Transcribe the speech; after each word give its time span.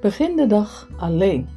Begin 0.00 0.36
de 0.36 0.46
dag 0.46 0.88
alleen. 0.96 1.48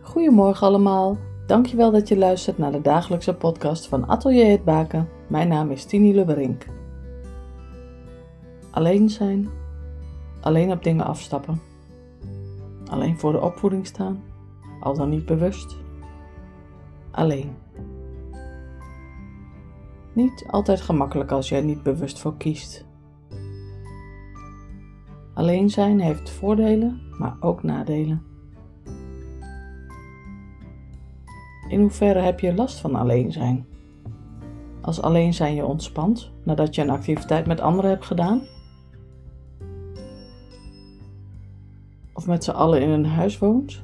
Goedemorgen 0.00 0.66
allemaal. 0.66 1.16
Dankjewel 1.46 1.90
dat 1.90 2.08
je 2.08 2.18
luistert 2.18 2.58
naar 2.58 2.72
de 2.72 2.80
dagelijkse 2.80 3.34
podcast 3.34 3.88
van 3.88 4.08
Atelier 4.08 4.50
Het 4.50 4.64
Baken. 4.64 5.08
Mijn 5.28 5.48
naam 5.48 5.70
is 5.70 5.84
Tini 5.84 6.14
Lubberink. 6.14 6.66
Alleen 8.70 9.10
zijn. 9.10 9.48
Alleen 10.40 10.70
op 10.70 10.82
dingen 10.82 11.06
afstappen. 11.06 11.60
Alleen 12.86 13.18
voor 13.18 13.32
de 13.32 13.40
opvoeding 13.40 13.86
staan. 13.86 14.22
Al 14.80 14.94
dan 14.94 15.08
niet 15.08 15.26
bewust. 15.26 15.76
Alleen. 17.10 17.56
Niet 20.12 20.44
altijd 20.50 20.80
gemakkelijk 20.80 21.30
als 21.30 21.50
er 21.50 21.64
niet 21.64 21.82
bewust 21.82 22.18
voor 22.18 22.36
kiest. 22.36 22.84
Alleen 25.34 25.70
zijn 25.70 26.00
heeft 26.00 26.30
voordelen, 26.30 27.00
maar 27.18 27.36
ook 27.40 27.62
nadelen. 27.62 28.22
In 31.68 31.80
hoeverre 31.80 32.20
heb 32.20 32.40
je 32.40 32.54
last 32.54 32.80
van 32.80 32.94
alleen 32.94 33.32
zijn? 33.32 33.66
Als 34.80 35.02
alleen 35.02 35.34
zijn 35.34 35.54
je 35.54 35.64
ontspant 35.64 36.30
nadat 36.44 36.74
je 36.74 36.82
een 36.82 36.90
activiteit 36.90 37.46
met 37.46 37.60
anderen 37.60 37.90
hebt 37.90 38.04
gedaan? 38.04 38.42
Of 42.12 42.26
met 42.26 42.44
z'n 42.44 42.50
allen 42.50 42.82
in 42.82 42.88
een 42.88 43.06
huis 43.06 43.38
woont? 43.38 43.82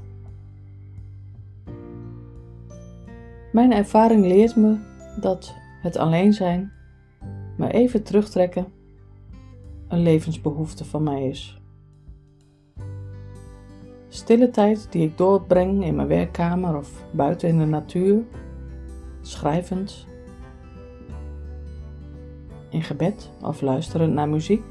Mijn 3.52 3.72
ervaring 3.72 4.26
leert 4.26 4.56
me 4.56 4.76
dat 5.20 5.54
het 5.82 5.96
alleen 5.96 6.32
zijn, 6.32 6.72
maar 7.56 7.70
even 7.70 8.02
terugtrekken 8.02 8.66
een 9.88 10.02
levensbehoefte 10.02 10.84
van 10.84 11.02
mij 11.02 11.28
is. 11.28 11.60
Stille 14.08 14.50
tijd 14.50 14.86
die 14.90 15.06
ik 15.06 15.18
doorbreng 15.18 15.84
in 15.84 15.94
mijn 15.94 16.08
werkkamer 16.08 16.76
of 16.76 17.04
buiten 17.10 17.48
in 17.48 17.58
de 17.58 17.64
natuur, 17.64 18.22
schrijvend, 19.20 20.06
in 22.70 22.82
gebed 22.82 23.30
of 23.42 23.60
luisterend 23.60 24.12
naar 24.12 24.28
muziek. 24.28 24.62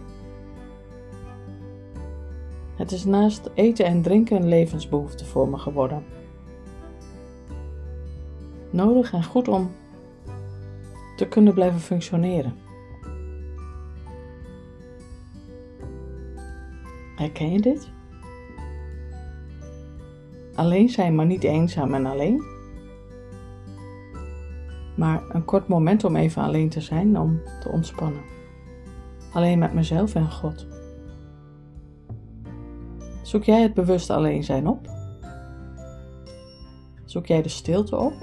Het 2.76 2.92
is 2.92 3.06
naast 3.06 3.50
eten 3.54 3.86
en 3.86 4.02
drinken 4.02 4.36
een 4.38 4.48
levensbehoefte 4.48 5.26
voor 5.26 5.50
me 5.50 5.58
geworden. 5.58 6.04
Nodig 8.70 9.14
en 9.14 9.24
goed 9.24 9.48
om 9.48 9.72
te 11.16 11.28
kunnen 11.28 11.54
blijven 11.54 11.80
functioneren. 11.80 12.67
Herken 17.18 17.52
je 17.52 17.60
dit? 17.60 17.92
Alleen 20.56 20.90
zijn, 20.90 21.16
maar 21.16 21.26
niet 21.26 21.44
eenzaam 21.44 21.94
en 21.94 22.06
alleen. 22.06 22.44
Maar 24.96 25.24
een 25.30 25.46
kort 25.46 25.68
moment 25.68 26.04
om 26.04 26.16
even 26.16 26.44
alleen 26.44 26.70
te 26.70 26.82
zijn, 26.82 27.20
om 27.20 27.42
te 27.62 27.70
ontspannen. 27.70 28.22
Alleen 29.34 29.60
met 29.60 29.74
mezelf 29.74 30.16
en 30.16 30.32
God. 30.32 30.68
Zoek 33.22 33.44
jij 33.44 33.62
het 33.62 33.74
bewust 33.74 34.10
alleen 34.10 34.44
zijn 34.44 34.68
op? 34.68 34.88
Zoek 37.06 37.26
jij 37.26 37.42
de 37.42 37.50
stilte 37.50 37.98
op? 37.98 38.14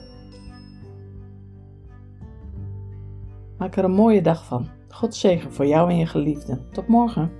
Maak 3.58 3.76
er 3.76 3.84
een 3.84 3.90
mooie 3.90 4.22
dag 4.22 4.44
van. 4.44 4.68
God 4.88 5.14
zegen 5.14 5.52
voor 5.52 5.66
jou 5.66 5.90
en 5.90 5.96
je 5.96 6.06
geliefden. 6.06 6.66
Tot 6.72 6.86
morgen. 6.86 7.30